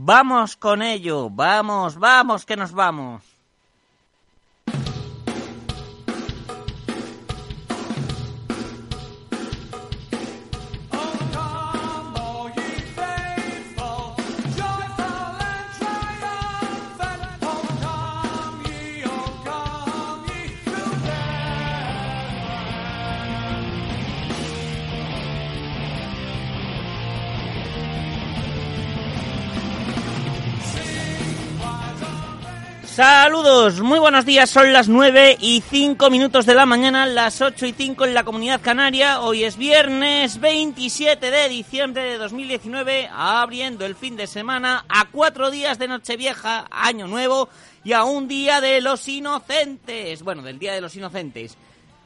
[0.08, 3.35] Vamos con ello, vamos, vamos, que nos vamos.
[33.66, 37.66] Saludos, muy buenos días, son las 9 y 5 minutos de la mañana, las 8
[37.66, 39.22] y 5 en la comunidad canaria.
[39.22, 45.50] Hoy es viernes 27 de diciembre de 2019, abriendo el fin de semana a cuatro
[45.50, 47.50] días de Nochevieja, Año Nuevo
[47.84, 50.22] y a un día de los inocentes.
[50.22, 51.58] Bueno, del Día de los Inocentes.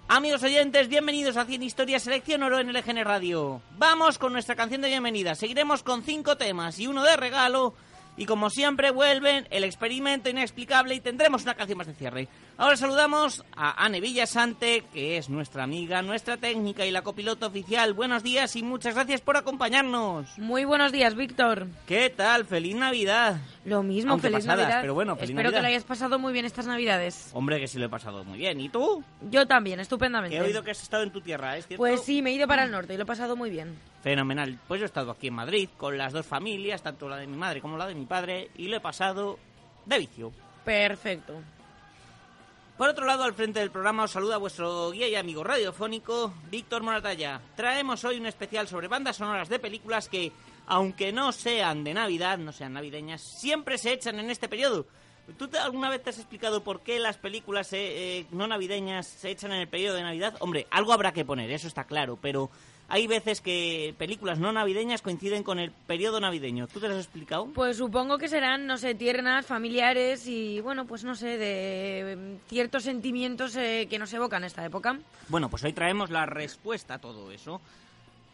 [0.08, 3.62] Amigos oyentes, bienvenidos a 100 Historias Selección Oro en LGN Radio.
[3.78, 5.36] Vamos con nuestra canción de bienvenida.
[5.36, 7.74] Seguiremos con cinco temas y uno de regalo.
[8.20, 12.28] Y como siempre vuelven el experimento inexplicable y tendremos una canción más de cierre.
[12.62, 17.94] Ahora saludamos a Anne Villasante, que es nuestra amiga, nuestra técnica y la copiloto oficial.
[17.94, 20.38] Buenos días y muchas gracias por acompañarnos.
[20.38, 21.68] Muy buenos días, Víctor.
[21.88, 22.44] ¿Qué tal?
[22.44, 23.38] ¡Feliz Navidad!
[23.64, 24.82] Lo mismo, Aunque feliz pasadas, Navidad.
[24.82, 27.30] pero bueno, feliz Espero que lo hayas pasado muy bien estas Navidades.
[27.32, 28.60] Hombre, que sí lo he pasado muy bien.
[28.60, 29.06] ¿Y tú?
[29.32, 30.36] Yo también, estupendamente.
[30.36, 31.82] he oído que has estado en tu tierra, ¿es cierto?
[31.82, 33.80] Pues sí, me he ido para el norte y lo he pasado muy bien.
[34.04, 34.60] Fenomenal.
[34.68, 37.38] Pues yo he estado aquí en Madrid con las dos familias, tanto la de mi
[37.38, 39.40] madre como la de mi padre, y lo he pasado
[39.86, 40.34] de vicio.
[40.66, 41.42] Perfecto.
[42.80, 46.82] Por otro lado, al frente del programa os saluda vuestro guía y amigo radiofónico, Víctor
[46.82, 47.42] Moratalla.
[47.54, 50.32] Traemos hoy un especial sobre bandas sonoras de películas que,
[50.66, 54.86] aunque no sean de Navidad, no sean navideñas, siempre se echan en este periodo.
[55.38, 59.32] ¿Tú alguna vez te has explicado por qué las películas eh, eh, no navideñas se
[59.32, 60.38] echan en el periodo de Navidad?
[60.40, 62.50] Hombre, algo habrá que poner, eso está claro, pero
[62.90, 66.68] hay veces que películas no navideñas coinciden con el periodo navideño.
[66.68, 67.46] ¿Tú te lo has explicado?
[67.54, 72.50] Pues supongo que serán, no sé, tiernas, familiares y, bueno, pues no sé, de mm,
[72.50, 74.98] ciertos sentimientos eh, que nos evocan esta época.
[75.28, 77.62] Bueno, pues hoy traemos la respuesta a todo eso.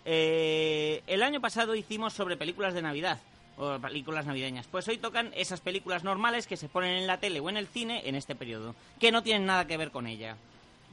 [0.05, 3.19] Eh, el año pasado hicimos sobre películas de Navidad,
[3.57, 4.67] o películas navideñas.
[4.67, 7.67] Pues hoy tocan esas películas normales que se ponen en la tele o en el
[7.67, 10.37] cine en este periodo, que no tienen nada que ver con ella.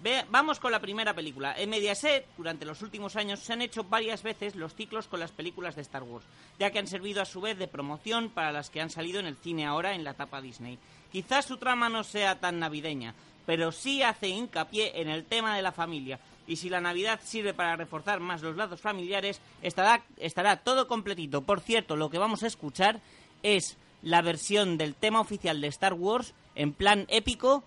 [0.03, 1.55] Ve- vamos con la primera película.
[1.57, 5.31] En Mediaset, durante los últimos años, se han hecho varias veces los ciclos con las
[5.31, 6.27] películas de Star Wars,
[6.59, 9.27] ya que han servido a su vez de promoción para las que han salido en
[9.27, 10.79] el cine ahora en la etapa Disney.
[11.13, 13.15] Quizás su trama no sea tan navideña,
[13.47, 16.19] pero sí hace hincapié en el tema de la familia.
[16.49, 21.43] Y si la Navidad sirve para reforzar más los lazos familiares, estará, estará todo completito.
[21.43, 23.01] Por cierto, lo que vamos a escuchar
[23.45, 27.63] es la versión del tema oficial de Star Wars en plan épico,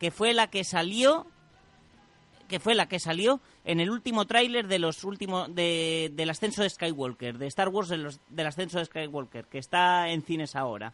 [0.00, 1.26] que fue la que salió
[2.48, 6.62] que fue la que salió en el último tráiler de los últimos de, del ascenso
[6.62, 10.54] de Skywalker, de Star Wars de los- del ascenso de Skywalker, que está en cines
[10.56, 10.92] ahora.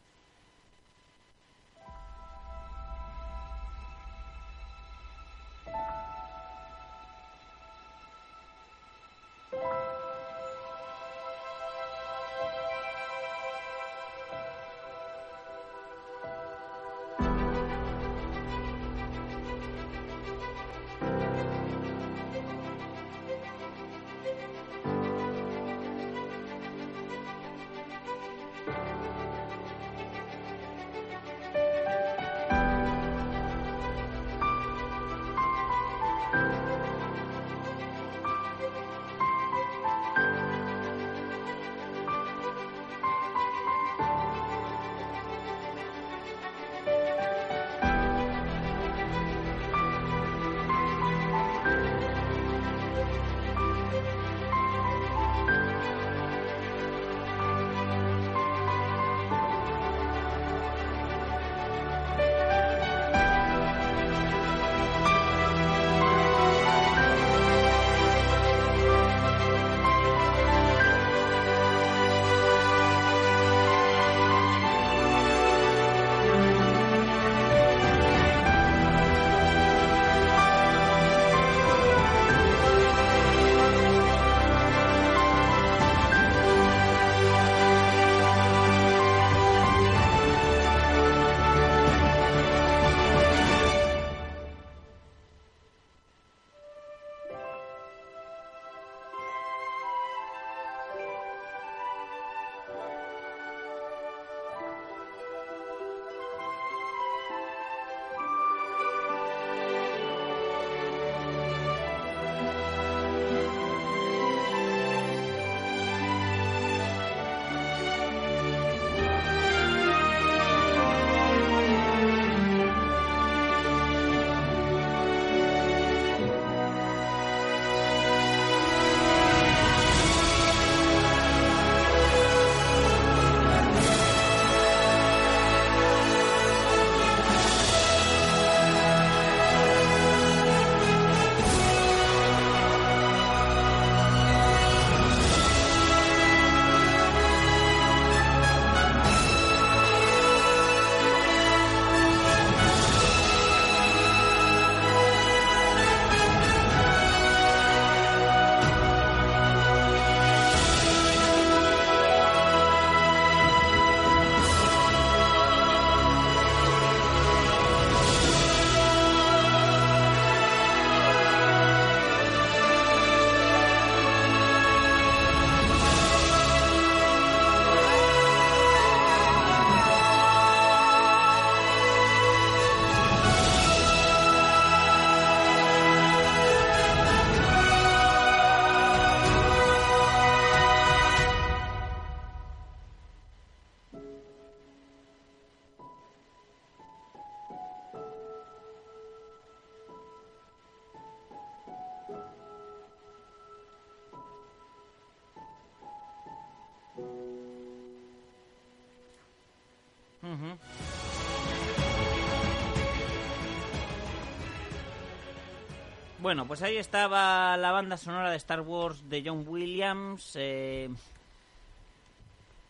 [216.30, 220.88] Bueno, pues ahí estaba la banda sonora de Star Wars de John Williams, eh,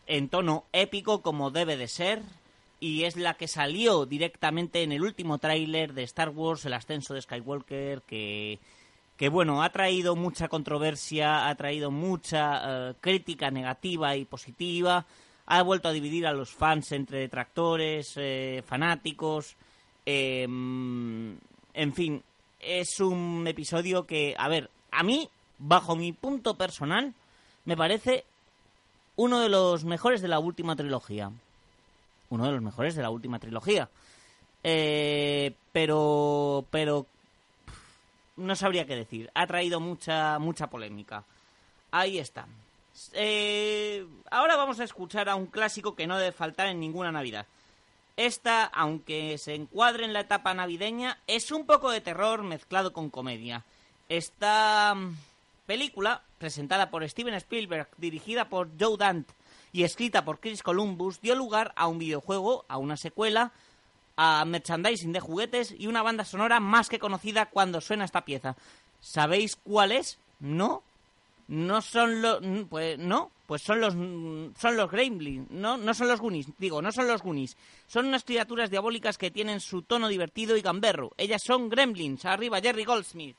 [0.06, 2.22] en tono épico como debe de ser,
[2.80, 7.12] y es la que salió directamente en el último tráiler de Star Wars, el ascenso
[7.12, 8.60] de Skywalker, que,
[9.18, 15.04] que bueno, ha traído mucha controversia, ha traído mucha eh, crítica negativa y positiva,
[15.44, 19.54] ha vuelto a dividir a los fans entre detractores, eh, fanáticos,
[20.06, 22.22] eh, en fin,
[22.60, 25.28] es un episodio que, a ver, a mí,
[25.58, 27.14] bajo mi punto personal,
[27.64, 28.24] me parece
[29.16, 31.30] uno de los mejores de la última trilogía.
[32.30, 33.88] Uno de los mejores de la última trilogía.
[34.62, 37.06] Eh, pero, pero,
[38.36, 39.30] no sabría qué decir.
[39.34, 41.24] Ha traído mucha, mucha polémica.
[41.90, 42.46] Ahí está.
[43.12, 47.46] Eh, ahora vamos a escuchar a un clásico que no debe faltar en ninguna Navidad.
[48.20, 53.08] Esta, aunque se encuadre en la etapa navideña, es un poco de terror mezclado con
[53.08, 53.64] comedia.
[54.10, 55.16] Esta mm,
[55.64, 59.32] película, presentada por Steven Spielberg, dirigida por Joe Dante
[59.72, 63.52] y escrita por Chris Columbus, dio lugar a un videojuego, a una secuela,
[64.16, 68.54] a merchandising de juguetes y una banda sonora más que conocida cuando suena esta pieza.
[69.00, 70.18] ¿Sabéis cuál es?
[70.40, 70.82] ¿No?
[71.50, 72.40] No son los...
[72.68, 73.94] Pues no, pues son los
[74.56, 77.56] son los Gremlins, no no son los Goonies, digo, no son los Goonies.
[77.88, 81.10] Son unas criaturas diabólicas que tienen su tono divertido y gamberro.
[81.18, 82.24] Ellas son Gremlins.
[82.24, 83.34] Arriba Jerry Goldsmith.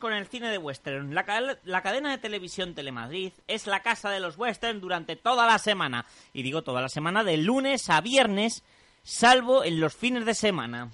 [0.00, 1.14] Con el cine de western.
[1.14, 1.24] La,
[1.62, 6.06] la cadena de televisión Telemadrid es la casa de los western durante toda la semana.
[6.32, 8.64] Y digo toda la semana, de lunes a viernes,
[9.04, 10.90] salvo en los fines de semana.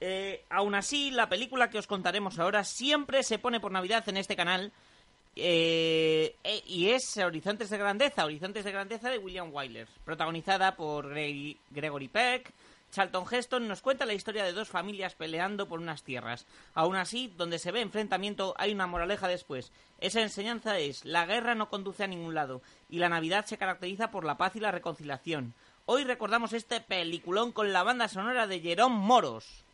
[0.00, 4.16] Eh, aún así, la película que os contaremos ahora siempre se pone por Navidad en
[4.16, 4.72] este canal.
[5.34, 11.14] eh, eh, y es Horizontes de Grandeza, Horizontes de Grandeza de William Wyler, protagonizada por
[11.14, 12.52] Gregory Peck.
[12.92, 16.46] Charlton Heston nos cuenta la historia de dos familias peleando por unas tierras.
[16.74, 19.72] Aún así, donde se ve enfrentamiento, hay una moraleja después.
[19.98, 24.10] Esa enseñanza es, la guerra no conduce a ningún lado, y la Navidad se caracteriza
[24.10, 25.54] por la paz y la reconciliación.
[25.86, 29.64] Hoy recordamos este peliculón con la banda sonora de Jerón Moros.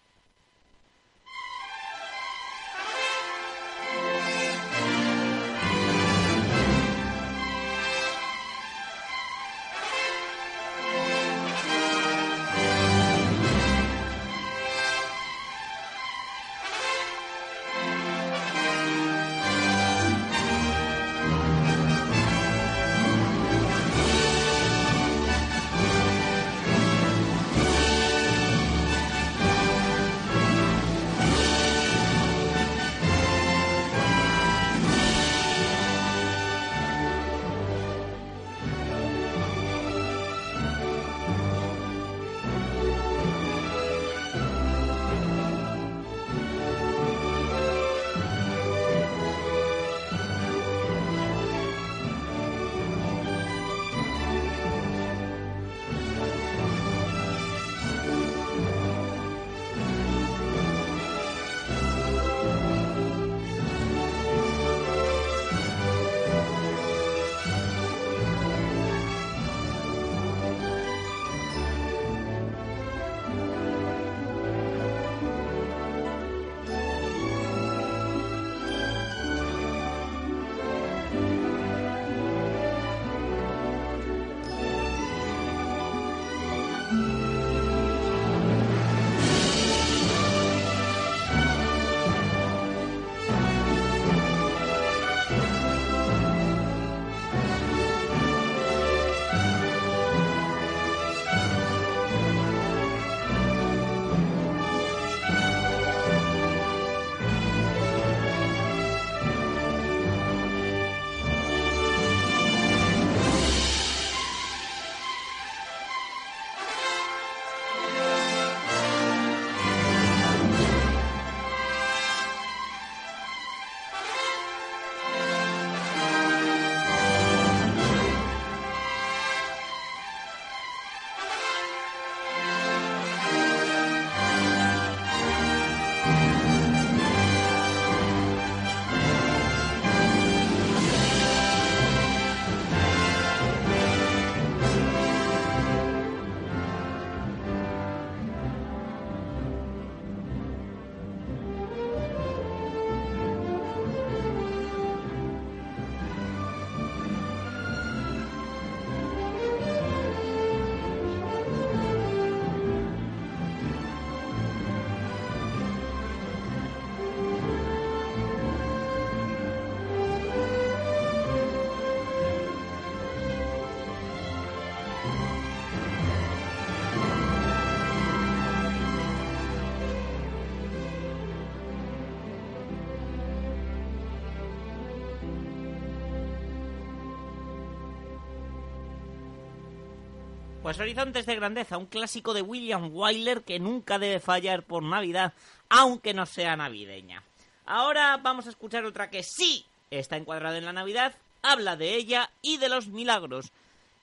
[190.69, 195.33] Pues Horizontes de Grandeza, un clásico de William Wyler que nunca debe fallar por Navidad,
[195.71, 197.23] aunque no sea navideña.
[197.65, 202.29] Ahora vamos a escuchar otra que sí está encuadrada en la Navidad, habla de ella
[202.43, 203.51] y de los milagros.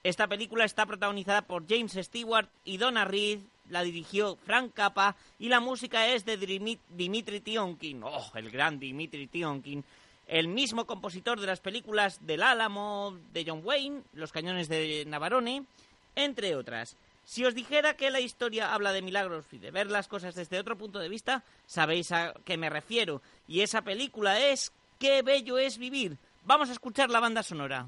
[0.02, 3.38] Esta película está protagonizada por James Stewart y Donna Reed,
[3.70, 8.02] la dirigió Frank Cappa y la música es de Dimi- Dimitri Tionkin.
[8.02, 9.84] ¡Oh, el gran Dimitri Tionkin!
[10.26, 15.62] El mismo compositor de las películas del Álamo, de John Wayne, Los cañones de Navarone,
[16.16, 16.96] entre otras.
[17.24, 20.58] Si os dijera que la historia habla de milagros y de ver las cosas desde
[20.58, 23.22] otro punto de vista, sabéis a qué me refiero.
[23.46, 26.16] Y esa película es Qué bello es vivir.
[26.44, 27.86] Vamos a escuchar la banda sonora.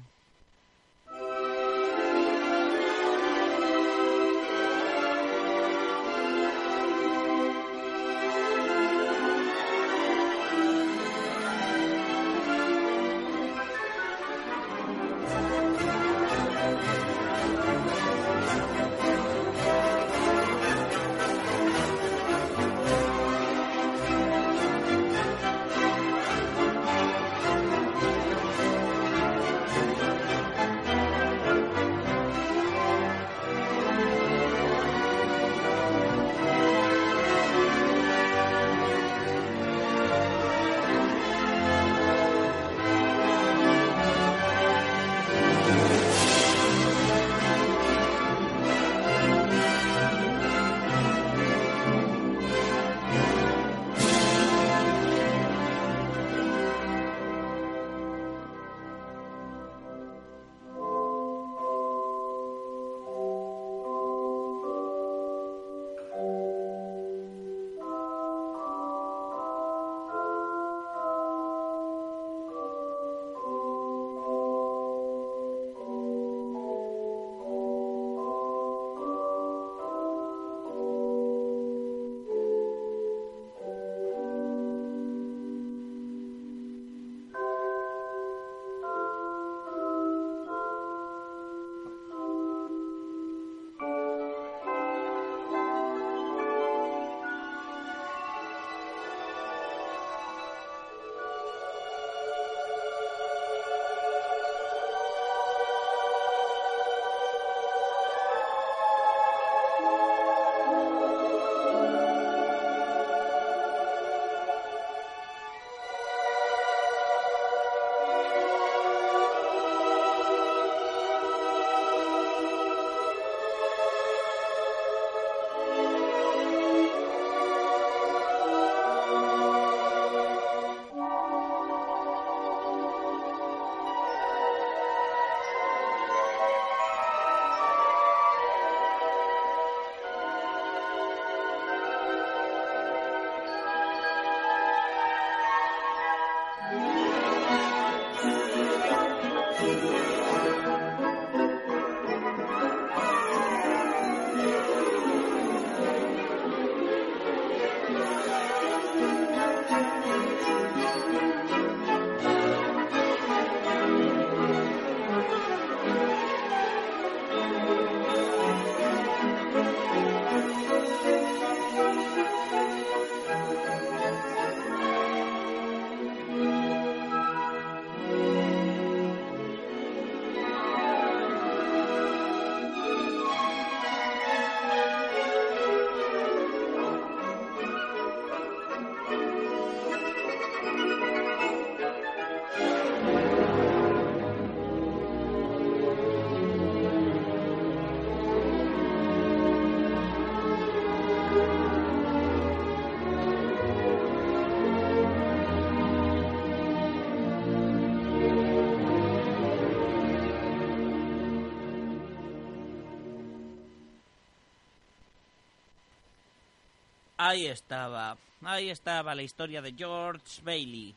[217.29, 220.95] Ahí estaba, ahí estaba la historia de George Bailey,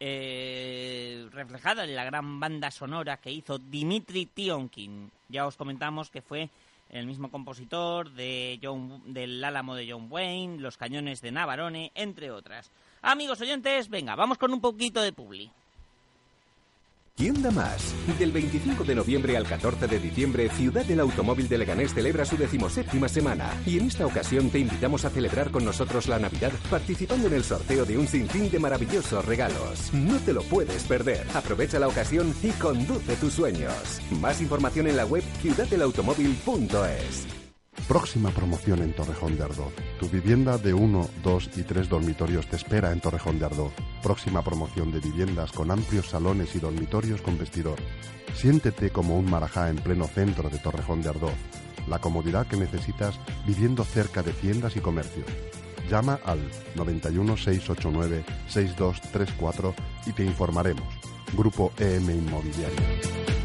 [0.00, 5.12] eh, reflejada en la gran banda sonora que hizo Dimitri Tionkin.
[5.28, 6.50] Ya os comentamos que fue
[6.90, 12.32] el mismo compositor de John, del Álamo de John Wayne, Los Cañones de Navarone, entre
[12.32, 12.72] otras.
[13.00, 15.52] Amigos oyentes, venga, vamos con un poquito de publi.
[17.18, 17.92] ¿Quién da más?
[18.16, 22.36] Del 25 de noviembre al 14 de diciembre, Ciudad del Automóvil de Leganés celebra su
[22.36, 23.50] decimoséptima semana.
[23.66, 27.42] Y en esta ocasión te invitamos a celebrar con nosotros la Navidad participando en el
[27.42, 29.92] sorteo de un sinfín de maravillosos regalos.
[29.92, 31.26] No te lo puedes perder.
[31.34, 34.00] Aprovecha la ocasión y conduce tus sueños.
[34.20, 37.37] Más información en la web ciudaddelautomóvil.es.
[37.86, 39.72] Próxima promoción en Torrejón de Ardoz.
[39.98, 43.72] Tu vivienda de 1, 2 y 3 dormitorios te espera en Torrejón de Ardoz.
[44.02, 47.78] Próxima promoción de viviendas con amplios salones y dormitorios con vestidor.
[48.34, 51.34] Siéntete como un marajá en pleno centro de Torrejón de Ardoz.
[51.88, 55.26] La comodidad que necesitas viviendo cerca de tiendas y comercios.
[55.88, 56.40] Llama al
[56.74, 59.74] 91 689 6234
[60.06, 60.86] y te informaremos.
[61.34, 63.37] Grupo EM Inmobiliario.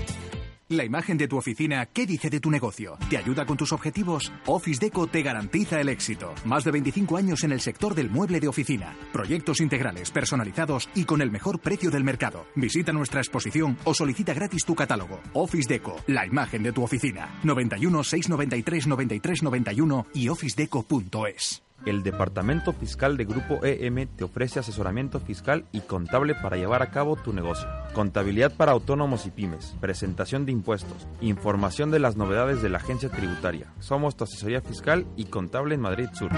[0.73, 2.97] La imagen de tu oficina, ¿qué dice de tu negocio?
[3.07, 4.31] ¿Te ayuda con tus objetivos?
[4.47, 6.33] Office Deco te garantiza el éxito.
[6.45, 8.97] Más de 25 años en el sector del mueble de oficina.
[9.12, 12.47] Proyectos integrales, personalizados y con el mejor precio del mercado.
[12.55, 15.21] Visita nuestra exposición o solicita gratis tu catálogo.
[15.33, 17.29] Office Deco, la imagen de tu oficina.
[17.43, 21.62] 91 693 93 91 y officedeco.es.
[21.86, 26.91] El Departamento Fiscal de Grupo EM te ofrece asesoramiento fiscal y contable para llevar a
[26.91, 27.67] cabo tu negocio.
[27.93, 33.09] Contabilidad para autónomos y pymes, presentación de impuestos, información de las novedades de la agencia
[33.09, 33.73] tributaria.
[33.79, 36.31] Somos tu asesoría fiscal y contable en Madrid Sur.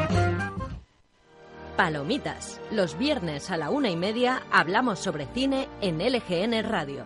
[1.78, 2.62] Palomitas.
[2.72, 7.06] Los viernes a la una y media hablamos sobre cine en LGN Radio.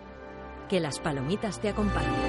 [0.69, 2.28] Que las palomitas te acompañen.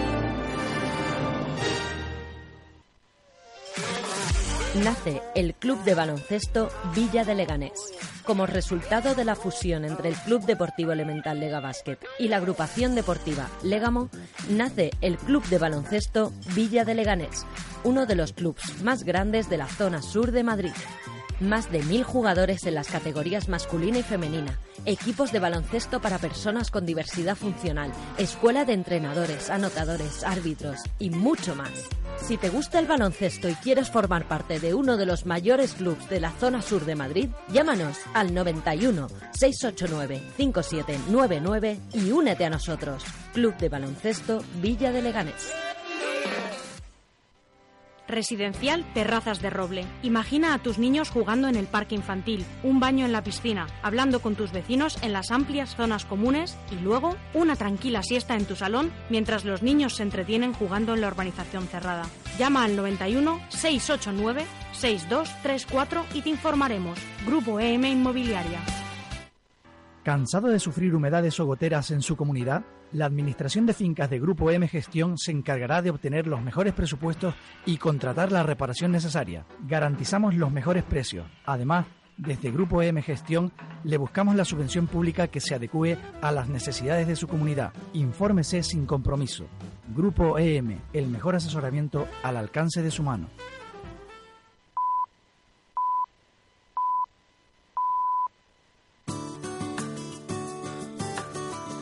[4.85, 7.93] Nace el Club de Baloncesto Villa de Leganés.
[8.25, 12.95] Como resultado de la fusión entre el Club Deportivo Elemental Lega Basket y la agrupación
[12.95, 14.09] deportiva Legamo,
[14.49, 17.47] nace el Club de Baloncesto Villa de Leganés,
[17.85, 20.73] uno de los clubes más grandes de la zona sur de Madrid.
[21.41, 26.71] Más de mil jugadores en las categorías masculina y femenina, equipos de baloncesto para personas
[26.71, 31.89] con diversidad funcional, escuela de entrenadores, anotadores, árbitros y mucho más.
[32.19, 36.11] Si te gusta el baloncesto y quieres formar parte de uno de los mayores clubes
[36.11, 43.03] de la zona sur de Madrid, llámanos al 91 689 5799 y únete a nosotros.
[43.33, 45.70] Club de Baloncesto Villa de Leganés.
[48.11, 49.87] Residencial Terrazas de Roble.
[50.03, 54.21] Imagina a tus niños jugando en el parque infantil, un baño en la piscina, hablando
[54.21, 58.57] con tus vecinos en las amplias zonas comunes y luego una tranquila siesta en tu
[58.57, 62.07] salón mientras los niños se entretienen jugando en la urbanización cerrada.
[62.39, 66.99] Llama al 91 689 6234 y te informaremos.
[67.27, 68.61] Grupo EM Inmobiliaria.
[70.03, 72.65] ¿Cansado de sufrir humedades o goteras en su comunidad?
[72.93, 77.35] La Administración de Fincas de Grupo M Gestión se encargará de obtener los mejores presupuestos
[77.67, 79.45] y contratar la reparación necesaria.
[79.69, 81.27] Garantizamos los mejores precios.
[81.45, 81.85] Además,
[82.17, 83.53] desde Grupo M Gestión
[83.85, 87.75] le buscamos la subvención pública que se adecue a las necesidades de su comunidad.
[87.93, 89.47] Infórmese sin compromiso.
[89.95, 93.29] Grupo EM, el mejor asesoramiento al alcance de su mano.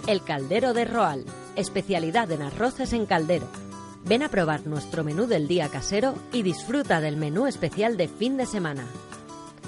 [0.09, 3.47] El Caldero de Roal, especialidad en arroces en caldero.
[4.07, 8.39] Ven a probar nuestro menú del día casero y disfruta del menú especial de fin
[8.39, 8.87] de semana.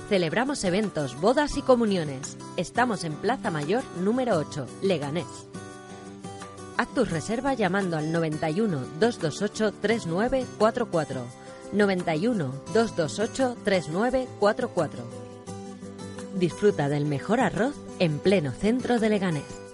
[0.08, 2.38] Celebramos eventos, bodas y comuniones.
[2.56, 5.26] Estamos en Plaza Mayor número 8, Leganés.
[6.78, 11.22] Haz tu reserva llamando al 91 228 3944.
[11.74, 15.04] 91 228 3944.
[16.36, 19.69] Disfruta del mejor arroz en pleno centro de Leganés.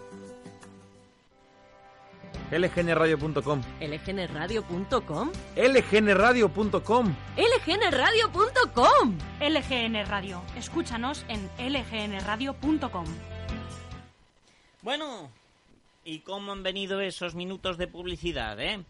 [2.50, 10.42] lgnradio.com lgnradio.com lgnradio.com lgnradio.com LGN Radio.
[10.56, 13.06] Escúchanos en lgnradio.com.
[14.82, 15.30] Bueno,
[16.04, 18.84] ¿y cómo han venido esos minutos de publicidad, eh?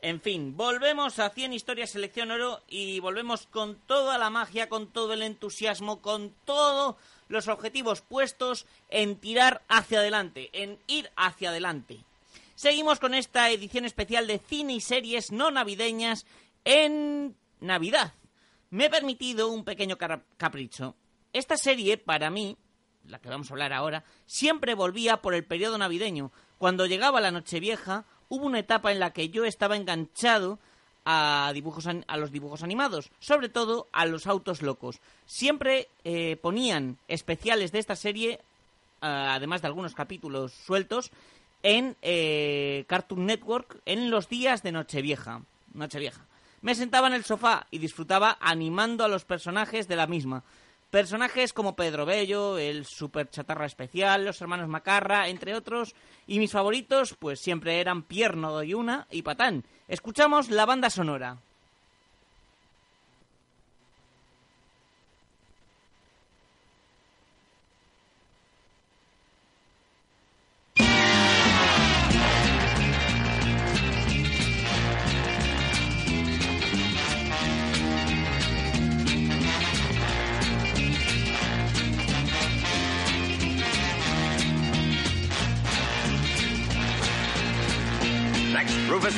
[0.00, 4.86] En fin, volvemos a 100 historias selección oro y volvemos con toda la magia, con
[4.86, 6.96] todo el entusiasmo, con todos
[7.28, 12.00] los objetivos puestos en tirar hacia adelante, en ir hacia adelante.
[12.54, 16.24] Seguimos con esta edición especial de cine y series no navideñas
[16.64, 18.14] en Navidad.
[18.70, 19.96] me he permitido un pequeño
[20.36, 20.94] capricho.
[21.32, 22.56] Esta serie, para mí,
[23.08, 26.30] la que vamos a hablar ahora, siempre volvía por el periodo navideño.
[26.58, 30.60] Cuando llegaba la Nochevieja, hubo una etapa en la que yo estaba enganchado
[31.04, 35.00] a, dibujos, a los dibujos animados, sobre todo a los autos locos.
[35.26, 38.40] Siempre eh, ponían especiales de esta serie,
[39.00, 41.10] ah, además de algunos capítulos sueltos,
[41.64, 45.42] en eh, Cartoon Network en los días de Nochevieja.
[45.72, 46.26] Nochevieja.
[46.60, 50.44] Me sentaba en el sofá y disfrutaba animando a los personajes de la misma.
[50.90, 55.94] Personajes como Pedro Bello, el Super Chatarra Especial, los hermanos Macarra, entre otros.
[56.26, 59.64] Y mis favoritos, pues siempre eran Pierno Doyuna y Patán.
[59.88, 61.38] Escuchamos la banda sonora.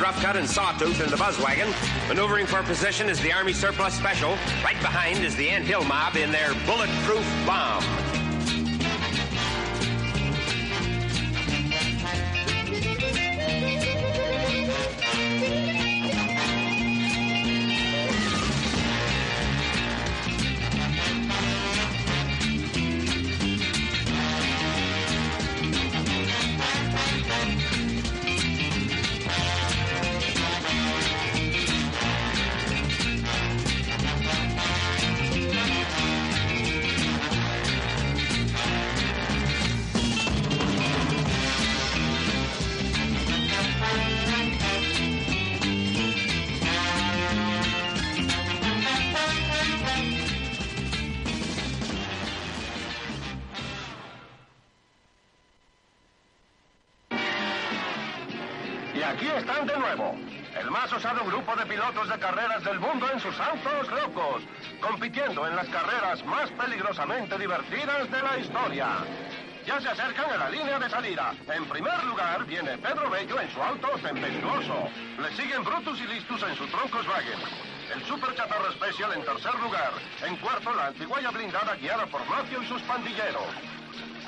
[0.07, 1.69] Next, Cut and Sawtooth in the buzz wagon.
[2.09, 4.31] Maneuvering for position is the Army Surplus Special.
[4.62, 8.15] Right behind is the Ant Hill Mob in their bulletproof bomb.
[61.27, 64.43] Grupo de pilotos de carreras del mundo en sus autos locos,
[64.81, 68.87] compitiendo en las carreras más peligrosamente divertidas de la historia.
[69.67, 71.35] Ya se acercan a la línea de salida.
[71.53, 74.89] En primer lugar viene Pedro Bello en su auto tempestuoso.
[75.21, 77.41] Le siguen Brutus y Listus en su Troncoswagen.
[77.93, 79.91] El Super Chatarra Special en tercer lugar.
[80.23, 83.51] En cuarto, la antiguaya blindada guiada por Macio y sus pandilleros.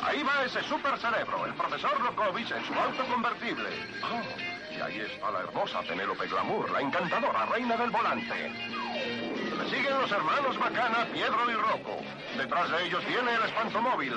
[0.02, 3.68] Ahí va ese super cerebro, el profesor Lokovich en su auto convertible.
[4.02, 8.34] Oh, y ahí está la hermosa Penélope Glamour, la encantadora reina del volante.
[8.34, 11.98] Le siguen los hermanos Bacana, Piedro y Rocco.
[12.36, 14.14] Detrás de ellos viene el espantomóvil.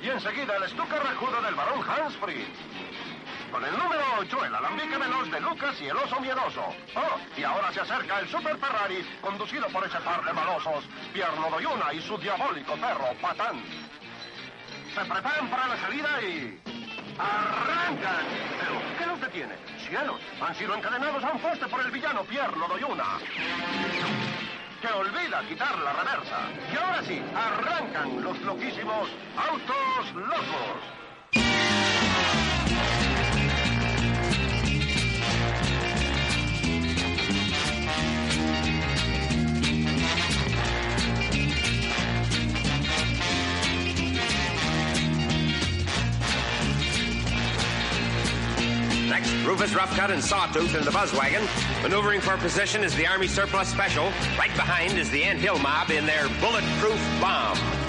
[0.00, 2.46] Y enseguida el estuca rajudo del barón Hansfree.
[3.50, 6.62] Con el número 8, el alambique veloz de Lucas y el oso miedoso.
[6.94, 11.50] Oh, y ahora se acerca el Super Ferrari, conducido por ese par de malosos, Pierno
[11.50, 13.62] Doyuna y su diabólico perro, Patán.
[14.94, 16.56] Se preparan para la salida y...
[17.18, 18.24] ¡Arrancan!
[18.60, 19.54] ¿Pero qué los detiene?
[19.88, 20.20] ¡Cielos!
[20.40, 23.18] Han sido encadenados a un poste por el villano Pierno Doyuna.
[24.80, 26.38] Que olvida quitar la reversa.
[26.72, 30.93] Y ahora sí, arrancan los loquísimos autos locos.
[49.64, 51.42] Rufus Roughcut and Sawtooth in the buzz wagon.
[51.82, 54.12] Maneuvering for position is the Army Surplus Special.
[54.38, 57.83] Right behind is the Ant Hill Mob in their bulletproof bomb.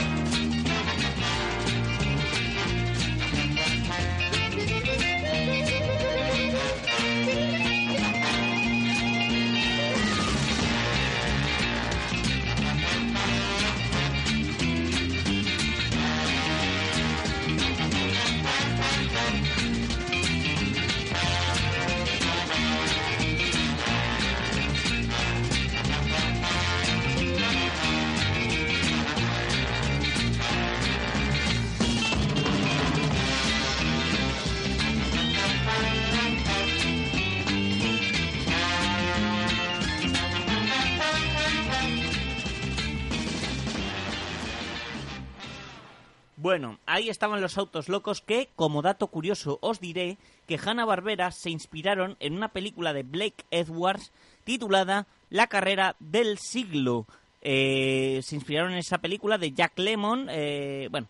[47.12, 52.34] Estaban los autos locos que, como dato curioso, os diré que Hanna-Barbera se inspiraron en
[52.34, 54.12] una película de Blake Edwards
[54.44, 57.06] titulada La carrera del siglo.
[57.42, 61.08] Eh, se inspiraron en esa película de Jack Lemmon, eh, bueno,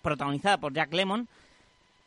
[0.00, 1.28] protagonizada por Jack Lemmon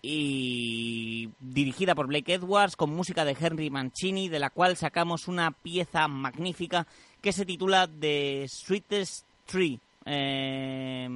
[0.02, 5.52] y dirigida por Blake Edwards con música de Henry Mancini, de la cual sacamos una
[5.52, 6.86] pieza magnífica
[7.22, 9.80] que se titula The Sweetest Tree.
[10.06, 11.10] Eh,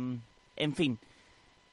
[0.55, 0.97] en fin,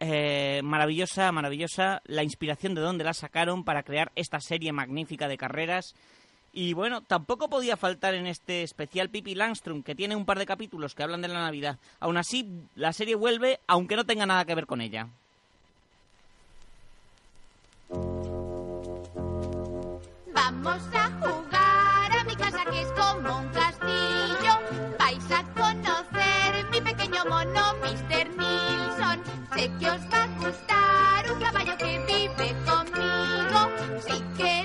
[0.00, 5.38] eh, maravillosa, maravillosa la inspiración de dónde la sacaron para crear esta serie magnífica de
[5.38, 5.94] carreras.
[6.52, 10.46] Y bueno, tampoco podía faltar en este especial Pippi Langstrom, que tiene un par de
[10.46, 11.78] capítulos que hablan de la Navidad.
[12.00, 15.08] Aún así, la serie vuelve, aunque no tenga nada que ver con ella.
[20.32, 24.96] Vamos a jugar a mi casa que es como un castillo.
[24.98, 27.66] Vais a conocer mi pequeño mono.
[29.66, 33.60] Que os va a gustar un caballo que vive conmigo.
[34.06, 34.55] Si queréis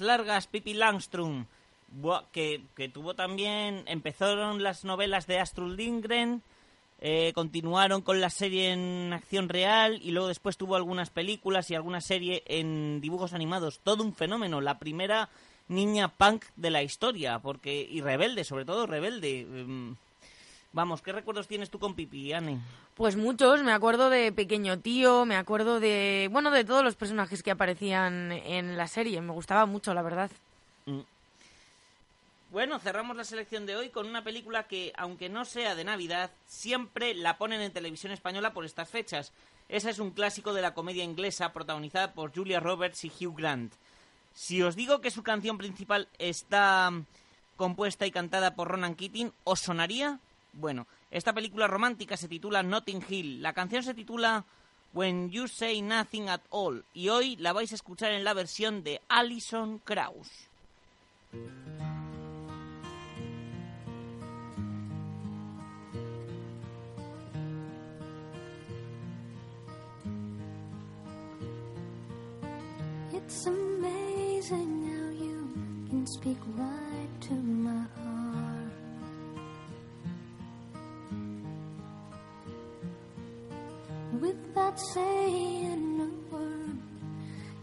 [0.00, 1.46] Largas, Pippi Langstrom,
[1.88, 3.84] Buah, que, que tuvo también...
[3.86, 6.42] Empezaron las novelas de Astrud Lindgren,
[7.00, 11.74] eh, continuaron con la serie en acción real y luego después tuvo algunas películas y
[11.74, 13.80] alguna serie en dibujos animados.
[13.80, 15.28] Todo un fenómeno, la primera
[15.68, 19.46] niña punk de la historia, porque y rebelde, sobre todo rebelde.
[20.74, 22.58] Vamos, ¿qué recuerdos tienes tú con Pipi, Anne?
[22.96, 27.44] Pues muchos, me acuerdo de Pequeño Tío, me acuerdo de, bueno, de todos los personajes
[27.44, 30.32] que aparecían en la serie, me gustaba mucho, la verdad.
[30.86, 31.02] Mm.
[32.50, 36.32] Bueno, cerramos la selección de hoy con una película que, aunque no sea de Navidad,
[36.48, 39.30] siempre la ponen en televisión española por estas fechas.
[39.68, 43.72] Esa es un clásico de la comedia inglesa protagonizada por Julia Roberts y Hugh Grant.
[44.34, 47.06] Si os digo que su canción principal está mm,
[47.56, 50.18] compuesta y cantada por Ronan Keating, ¿os sonaría?
[50.56, 53.42] Bueno, esta película romántica se titula Notting Hill.
[53.42, 54.44] La canción se titula
[54.92, 56.84] When You Say Nothing at All.
[56.94, 60.48] Y hoy la vais a escuchar en la versión de Alison Krauss.
[73.12, 75.48] It's amazing how you
[75.88, 78.03] can speak right to my.
[84.24, 86.78] Without saying a word,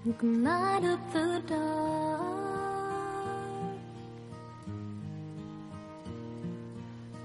[0.06, 2.22] you can light up the dark.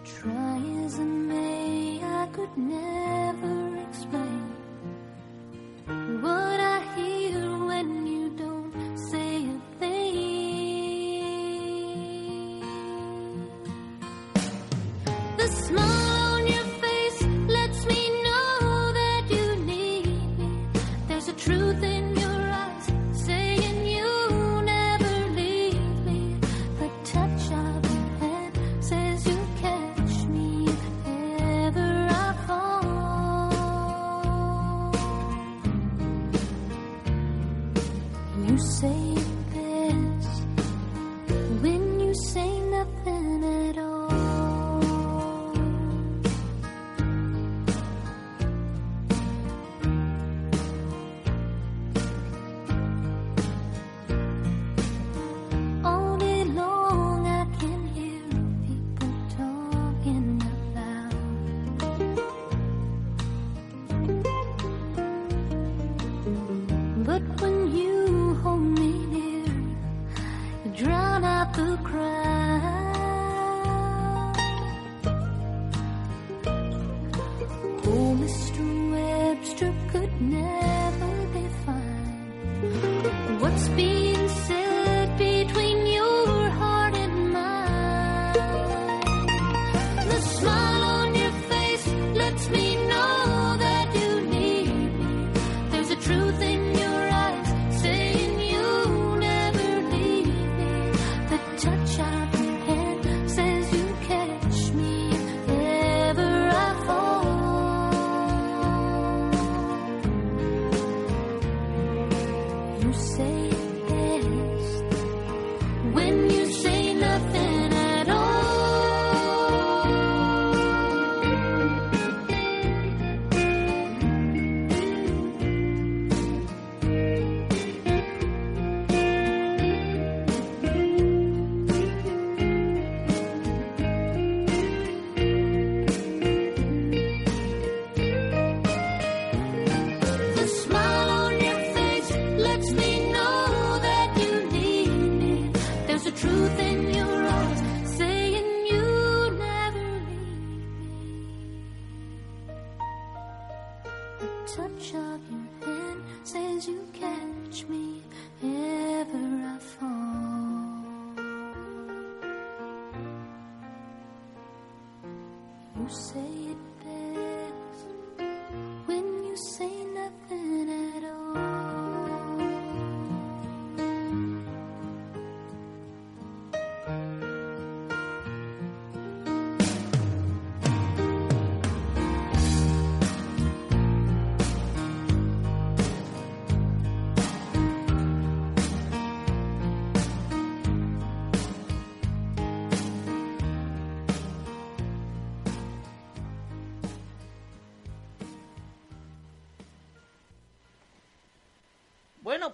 [0.05, 3.26] Try as I may, I could never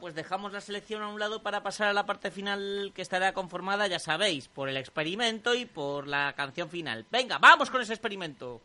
[0.02, 3.32] pues dejamos la selección a un lado para pasar a la parte final que estará
[3.32, 7.06] conformada, ya sabéis, por el experimento y por la canción final.
[7.12, 8.60] Venga, vamos con ese experimento.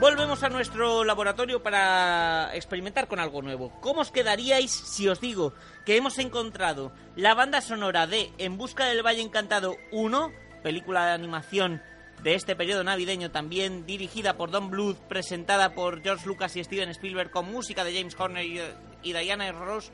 [0.00, 3.70] Volvemos a nuestro laboratorio para experimentar con algo nuevo.
[3.82, 5.52] ¿Cómo os quedaríais si os digo
[5.84, 11.12] que hemos encontrado la banda sonora de En Busca del Valle Encantado 1, película de
[11.12, 11.82] animación
[12.22, 16.90] de este periodo navideño también dirigida por Don Bluth, presentada por George Lucas y Steven
[16.90, 18.60] Spielberg con música de James Horner y,
[19.02, 19.92] y Diana Ross,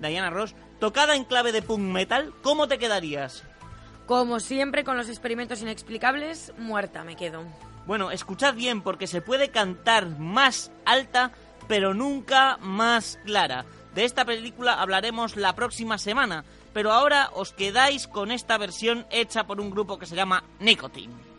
[0.00, 2.32] Diana Ross, tocada en clave de punk metal?
[2.42, 3.44] ¿Cómo te quedarías?
[4.06, 7.44] Como siempre con los experimentos inexplicables, muerta me quedo.
[7.86, 11.32] Bueno, escuchad bien porque se puede cantar más alta,
[11.68, 13.66] pero nunca más clara.
[13.94, 19.44] De esta película hablaremos la próxima semana, pero ahora os quedáis con esta versión hecha
[19.44, 21.29] por un grupo que se llama Nicotine.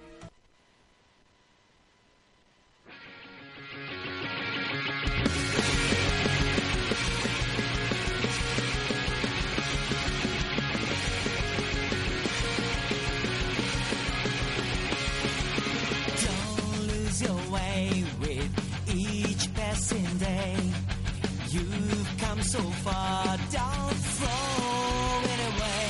[22.42, 25.88] Come so far, don't throw it away.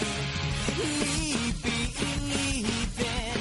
[0.79, 1.91] Leaping,
[2.31, 3.39] leaping,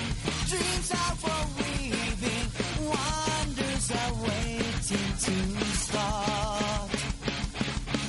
[0.50, 2.46] dreams are for weaving,
[2.90, 5.36] wonders are waiting to
[5.76, 6.90] start.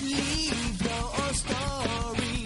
[0.02, 2.38] Leave your story,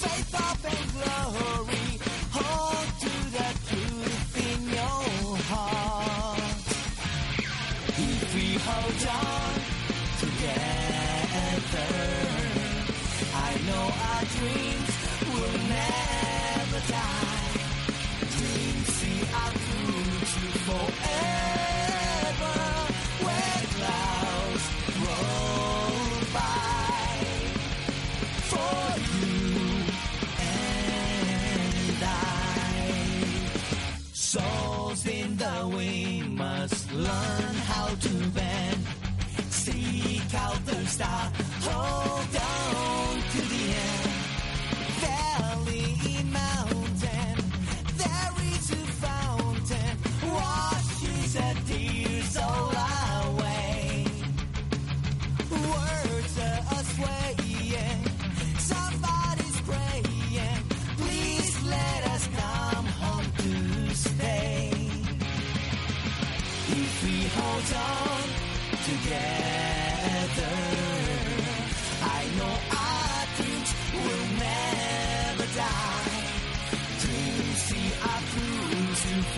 [0.00, 1.88] faith, hope, and glory.
[2.36, 6.68] Hold to the truth in your heart.
[7.98, 9.54] If we hold on
[10.20, 11.07] together,
[34.12, 38.77] Souls in the wind must learn how to bend.
[40.30, 41.32] Calvin Star.
[41.62, 43.17] Hold on.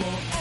[0.02, 0.39] for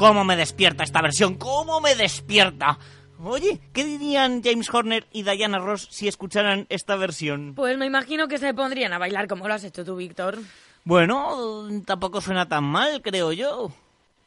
[0.00, 1.34] ¿Cómo me despierta esta versión?
[1.34, 2.78] ¿Cómo me despierta?
[3.22, 7.52] Oye, ¿qué dirían James Horner y Diana Ross si escucharan esta versión?
[7.54, 10.38] Pues me imagino que se pondrían a bailar como lo has hecho tú, Víctor.
[10.84, 13.72] Bueno, tampoco suena tan mal, creo yo.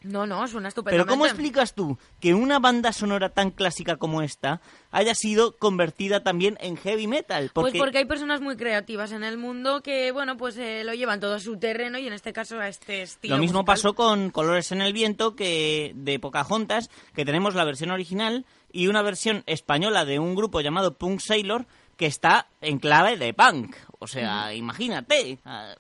[0.04, 1.10] No, no, suena Pero estupendamente.
[1.12, 6.58] ¿cómo explicas tú que una banda sonora tan clásica como esta haya sido convertida también
[6.62, 7.51] en heavy metal?
[7.54, 11.20] Pues porque hay personas muy creativas en el mundo que, bueno, pues eh, lo llevan
[11.20, 13.76] todo a su terreno y en este caso a este estilo Lo mismo musical.
[13.76, 18.88] pasó con Colores en el Viento que de Pocahontas, que tenemos la versión original y
[18.88, 21.66] una versión española de un grupo llamado Punk Sailor
[21.97, 23.76] que está en clave de punk.
[23.99, 25.39] O sea, imagínate.
[25.45, 25.76] ah,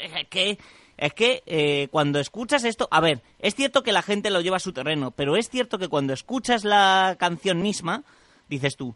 [0.00, 0.58] Es que,
[0.96, 4.56] es que eh, cuando escuchas esto, a ver, es cierto que la gente lo lleva
[4.56, 8.02] a su terreno, pero es cierto que cuando escuchas la canción misma,
[8.48, 8.94] dices tú,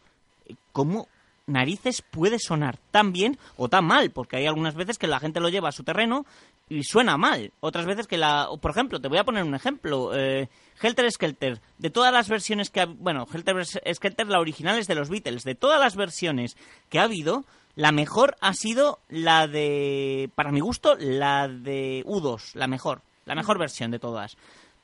[0.72, 1.08] ¿cómo
[1.46, 4.10] narices puede sonar tan bien o tan mal?
[4.10, 6.24] Porque hay algunas veces que la gente lo lleva a su terreno
[6.68, 7.52] y suena mal.
[7.60, 8.48] Otras veces que la...
[8.60, 10.12] Por ejemplo, te voy a poner un ejemplo.
[10.14, 10.48] Eh,
[10.80, 11.60] Helter Skelter.
[11.78, 12.86] De todas las versiones que ha...
[12.86, 15.42] Bueno, Helter Skelter, la original es de los Beatles.
[15.42, 16.56] De todas las versiones
[16.88, 17.44] que ha habido,
[17.80, 20.28] la mejor ha sido la de...
[20.34, 22.50] Para mi gusto, la de U2.
[22.52, 23.00] La mejor.
[23.24, 24.36] La mejor versión de todas.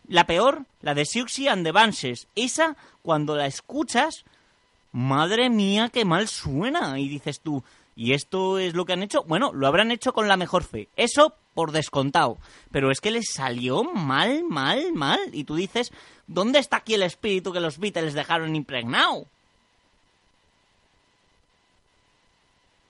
[0.09, 2.27] La peor, la de Siouxsie and the Banshees.
[2.35, 4.25] Esa, cuando la escuchas,
[4.93, 6.99] madre mía, qué mal suena.
[6.99, 7.63] Y dices tú,
[7.97, 9.25] ¿y esto es lo que han hecho?
[9.25, 10.89] Bueno, lo habrán hecho con la mejor fe.
[10.97, 12.39] Eso por descontado.
[12.71, 15.21] Pero es que les salió mal, mal, mal.
[15.35, 15.93] Y tú dices,
[16.27, 19.27] ¿dónde está aquí el espíritu que los Beatles dejaron impregnado?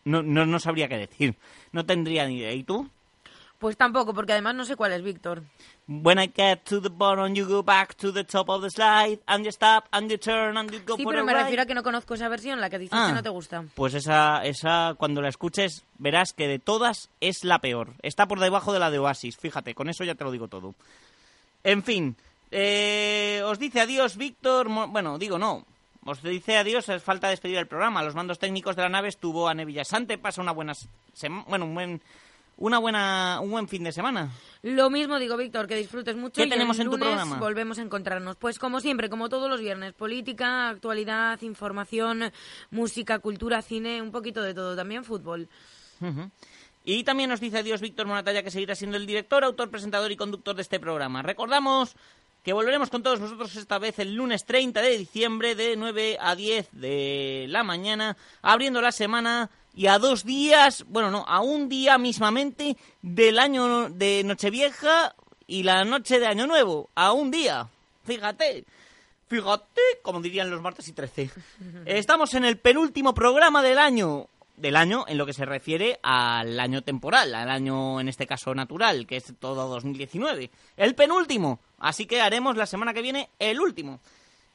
[0.07, 1.35] No, no, no sabría qué decir.
[1.73, 2.53] No tendría ni idea.
[2.55, 2.89] ¿Y tú?
[3.59, 5.43] Pues tampoco, porque además no sé cuál es Víctor.
[5.89, 9.19] When I get to the bottom, you go back to the top of the slide,
[9.27, 11.67] and you stop, and you turn, and you go Sí, for pero me refiero a
[11.67, 13.07] que no conozco esa versión, la que dices Ah.
[13.09, 13.65] que no te gusta.
[13.75, 17.95] Pues esa, esa, cuando la escuches, verás que de todas es la peor.
[18.03, 20.75] Está por debajo de la de Oasis, fíjate, con eso ya te lo digo todo.
[21.65, 22.15] En fin,
[22.51, 25.65] eh, os dice adiós Víctor, bueno, digo no,
[26.07, 28.03] os dice adiós, es falta despedir el programa.
[28.03, 30.73] Los mandos técnicos de la nave estuvo a Villasante, pasa una buena,
[31.13, 32.03] sema- bueno, un buen,
[32.59, 34.31] una buena, un buen fin de semana.
[34.63, 36.41] Lo mismo digo, Víctor, que disfrutes mucho.
[36.41, 37.39] ¿Qué y tenemos el en tu lunes programa?
[37.39, 38.37] Volvemos a encontrarnos.
[38.37, 42.33] Pues como siempre, como todos los viernes, política, actualidad, información,
[42.71, 44.75] música, cultura, cine, un poquito de todo.
[44.75, 45.49] También fútbol.
[46.85, 50.17] Y también nos dice adiós Víctor Monatalla, que seguirá siendo el director, autor, presentador y
[50.17, 51.21] conductor de este programa.
[51.23, 51.97] Recordamos
[52.47, 56.37] que volveremos con todos vosotros esta vez el lunes 30 de diciembre de 9 a
[56.37, 61.69] 10 de la mañana, abriendo la semana y a dos días, bueno, no, a un
[61.69, 65.17] día mismamente del año de Nochevieja
[65.49, 67.69] y la noche de Año Nuevo, a un día.
[68.05, 68.65] Fíjate.
[69.27, 71.29] Fíjate, como dirían los martes y 13.
[71.85, 74.29] Estamos en el penúltimo programa del año.
[74.57, 78.55] Del año en lo que se refiere al año temporal, al año en este caso
[78.55, 80.51] natural, que es todo 2019.
[80.77, 81.61] El penúltimo.
[81.79, 84.01] Así que haremos la semana que viene el último.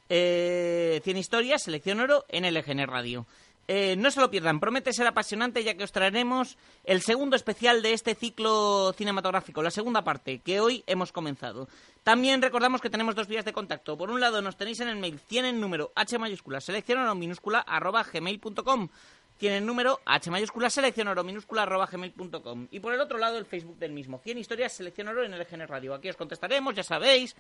[0.09, 3.27] Eh, 100 historias, selección oro en LGN Radio.
[3.67, 7.81] Eh, no se lo pierdan, promete ser apasionante ya que os traeremos el segundo especial
[7.81, 11.69] de este ciclo cinematográfico, la segunda parte, que hoy hemos comenzado.
[12.03, 13.97] También recordamos que tenemos dos vías de contacto.
[13.97, 17.59] Por un lado nos tenéis en el mail, tienen número H mayúscula, selección oro minúscula,
[17.59, 18.89] arroba gmail.com.
[19.41, 22.67] Tienen número H mayúscula, selección oro minúscula, arroba gmail.com.
[22.69, 25.67] Y por el otro lado el Facebook del mismo, 100 historias, selección oro en LGN
[25.67, 25.95] Radio.
[25.95, 27.35] Aquí os contestaremos, ya sabéis,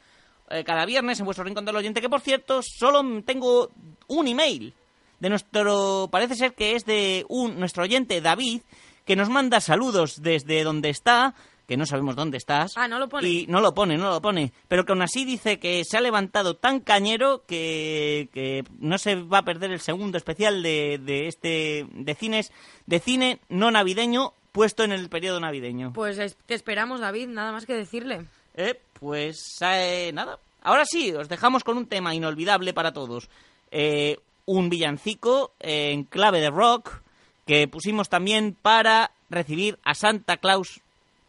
[0.49, 3.69] eh, cada viernes en vuestro rincón del oyente, que por cierto, solo tengo
[4.07, 4.73] un email
[5.19, 8.63] de nuestro, parece ser que es de un, nuestro oyente David,
[9.05, 11.35] que nos manda saludos desde donde está,
[11.71, 12.73] que no sabemos dónde estás.
[12.75, 13.29] Ah, no lo pone.
[13.29, 14.51] Y no lo pone, no lo pone.
[14.67, 19.15] Pero que aún así dice que se ha levantado tan cañero que, que no se
[19.15, 22.51] va a perder el segundo especial de, de este de cines
[22.87, 25.93] de cine no navideño puesto en el periodo navideño.
[25.93, 28.25] Pues te esperamos, David, nada más que decirle.
[28.53, 30.39] Eh, pues eh, nada.
[30.63, 33.29] Ahora sí, os dejamos con un tema inolvidable para todos.
[33.71, 37.01] Eh, un villancico eh, en clave de rock
[37.47, 40.81] que pusimos también para recibir a Santa Claus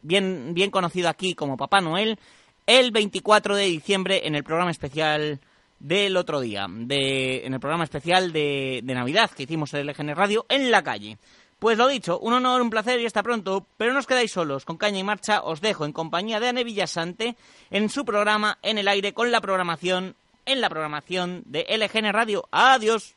[0.03, 2.19] bien, bien conocido aquí como Papá Noel,
[2.67, 5.41] el 24 de diciembre en el programa especial
[5.79, 10.15] del otro día, de, en el programa especial de, de Navidad que hicimos en LGN
[10.15, 11.19] Radio en la calle.
[11.59, 14.65] Pues lo dicho, un honor, un placer y hasta pronto, pero no os quedáis solos,
[14.65, 17.37] con caña y marcha os dejo en compañía de Ane Villasante
[17.71, 22.49] en su programa En el aire con la programación, en la programación de LGN Radio.
[22.51, 23.15] Adiós.